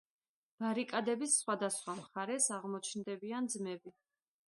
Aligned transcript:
ბარიკადების 0.63 1.35
სხვადასხვა 1.43 1.97
მხარეს 2.01 2.51
აღმოჩნდებიან 2.59 3.55
ძმები. 3.57 3.99